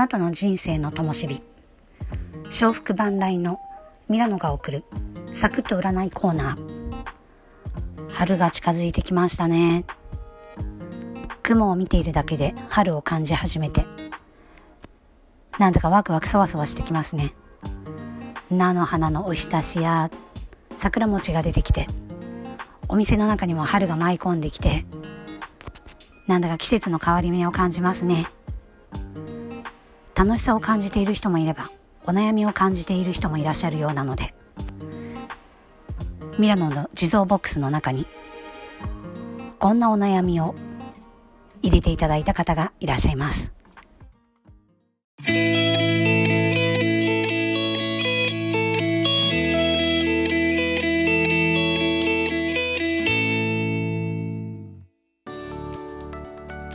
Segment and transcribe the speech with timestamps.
[0.00, 1.42] なたの人生の灯火。
[2.44, 3.60] 笑福万来の
[4.08, 4.84] ミラノが送る。
[5.34, 8.08] サクッと占いコーナー。
[8.08, 9.84] 春が近づいてきましたね。
[11.42, 13.84] 雲を見ているだけで春を感じ始めて。
[15.58, 17.34] なんだかワクワクそわそわしてきますね。
[18.50, 20.10] 菜の花のおひたしや
[20.78, 21.86] 桜餅が出てきて。
[22.88, 24.86] お店の中にも春が舞い込んできて。
[26.26, 28.24] なんだか季節の変わり目を感じますね。
[30.20, 31.70] 楽しさを感じている人もいれば
[32.04, 34.34] お悩みを感じている人もいらっしゃるようなので。
[36.38, 38.06] ミラノの地蔵ボックスの中に
[39.58, 40.54] こんなお悩みを
[41.62, 43.54] 入れていただいた方がいらっしゃいます。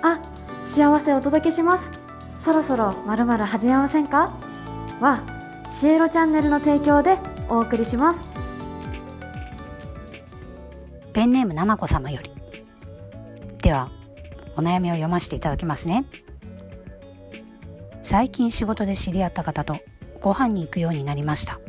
[0.02, 0.20] あ
[0.64, 2.05] 幸せお届けします。
[2.46, 4.32] そろそろまるまる始めませんか？
[5.00, 5.24] は
[5.68, 7.18] シエロチャンネルの提供で
[7.50, 8.30] お送りします。
[11.12, 12.30] ペンネームななこ様より。
[13.64, 13.90] では
[14.56, 16.06] お悩みを読ませていただきますね。
[18.04, 19.80] 最近仕事で知り合った方と
[20.22, 21.60] ご飯に行くようになりました。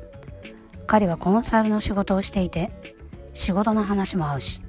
[0.86, 2.70] 彼はコンサルの仕事をしていて
[3.32, 4.60] 仕事の話も合うし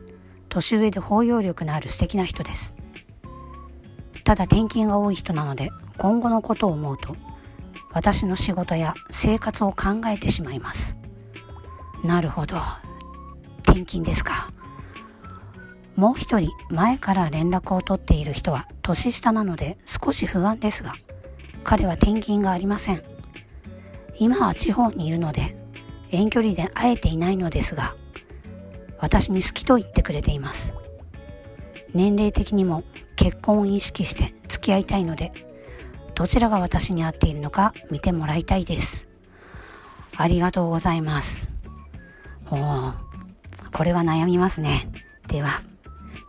[0.47, 2.77] 年上で包容力のある素敵な人です。
[4.28, 7.16] ただ転勤が多い人なので今後のことを思うと
[7.94, 11.00] 私の仕事や生活を考えてしまいます。
[12.03, 12.58] なるほど。
[13.64, 14.52] 転勤ですか。
[15.95, 20.95] もう一人前から連絡を取っている人は年下なので少し不安ですが
[21.64, 23.03] 彼は転勤がありません。
[24.17, 25.55] 今は地方にいるので
[26.11, 27.95] 遠距離で会えていないのですが
[29.00, 30.75] 私に好きと言ってくれています。
[31.94, 32.83] 年齢的にも
[33.18, 35.32] 結婚を意識して付き合いたいので
[36.16, 39.08] どちらが私に合っているのか見てもらいたいです。
[40.16, 41.52] ありがとうございます。
[42.50, 42.94] おお
[43.72, 44.89] これは悩みますね。
[45.27, 45.61] では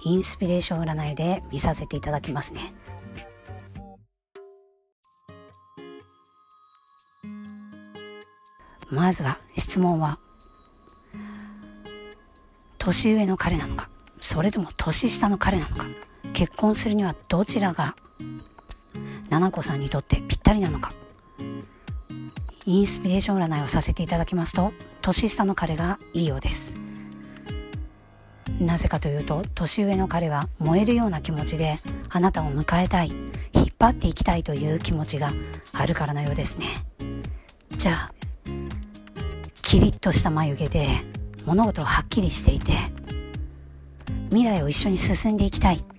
[0.05, 2.75] インスピレーション占いで見させていただきますね。
[8.91, 10.19] まずは質問は
[12.79, 13.91] 年上の彼なのか
[14.21, 16.08] それとも年下の彼なのか。
[16.39, 17.97] 結婚するにはどちらが
[19.29, 20.93] 七子さんにとってぴったりなのか。
[22.65, 24.73] インスピレーション占いをさせていただきますと
[25.03, 26.81] 年下の彼がいいようです。
[28.61, 33.09] なぜかというと年上の彼は燃えるような気持ちであなたを迎えたい
[33.53, 35.33] 引っ張っていきたいという気持ちが
[35.73, 36.67] あるからのようですね。
[37.77, 38.13] じゃあ
[39.63, 40.87] キリッとした眉毛で
[41.47, 42.75] 物事をはっきりしていて
[44.29, 45.98] 未来を一緒に進んでいきたい。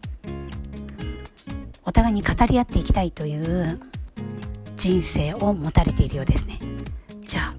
[1.90, 3.80] お互いに語り合っていきたいという
[4.78, 6.60] 人生を持たれているようですね。
[7.24, 7.52] じゃ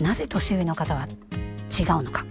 [0.00, 2.24] あなぜ年上の方は違うのか。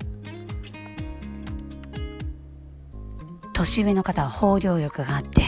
[3.54, 5.44] 年上の方は包容力があって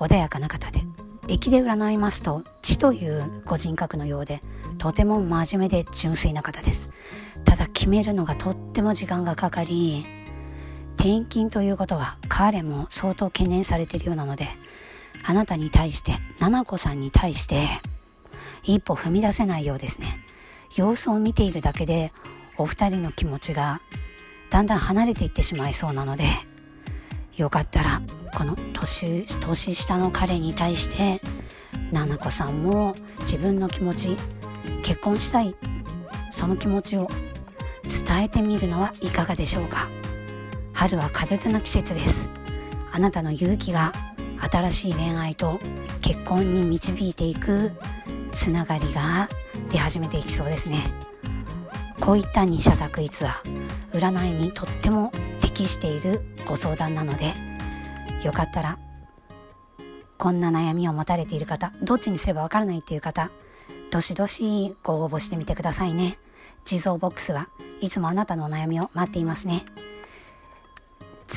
[0.00, 0.80] 穏やかな方で
[1.28, 4.40] 駅で占いますと地というご人格のようで
[4.78, 6.90] とても真面目で純粋な方です。
[7.44, 10.04] ただ決めるのがとっても時間がかかり
[11.02, 14.46] 転勤ということは彼も相当懸念されているようなので
[15.24, 17.66] あなたに対して七子さんに対して
[18.62, 20.06] 一歩踏み出せないようですね。
[20.76, 22.12] 様子を見ているだけで
[22.56, 23.82] お二人の気持ちが
[24.48, 26.24] だんだん離れていってしまいそうなので
[27.36, 28.00] よかったら
[28.38, 31.20] この年年下の彼に対して
[31.90, 34.16] 七子さんも自分の気持ち
[34.84, 35.56] 結婚したい。
[36.30, 37.08] その気持ちを
[38.06, 39.88] 伝えてみるのはいかがでしょうか。
[40.72, 42.30] 春は風手の季節です。
[42.92, 43.92] あなたの勇気が
[44.50, 45.60] 新しい恋愛と
[46.00, 47.72] 結婚に導いていく
[48.32, 49.28] つながりが
[49.70, 50.78] 出始めていきそうですね。
[52.00, 53.42] こういった二者択一は
[53.92, 57.32] 占いにとっても適しているご相談なので
[58.24, 58.78] よかったら
[60.18, 63.30] こんな悩みを持たれている方どっちにすればわからないっていう方
[63.92, 66.18] どしどしご応募してみてくださいね。
[66.64, 67.48] 地蔵ボックスは
[67.80, 69.64] いつもあなたのお悩みを待っていますね。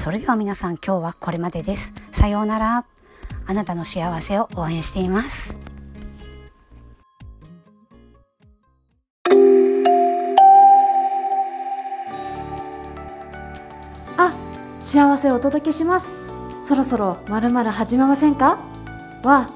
[0.05, 1.91] それでは皆さん今日はこれまでです。
[2.11, 2.85] さようなら。
[3.47, 5.55] あなたの幸せを応援しています。
[14.15, 14.31] あ
[14.79, 16.11] 幸せをお届けします。
[16.61, 18.59] そろそろまるまる始めませんか？
[19.23, 19.49] は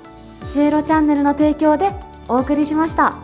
[0.44, 1.94] シエロチャンネルの提供で
[2.28, 3.19] お送りしました。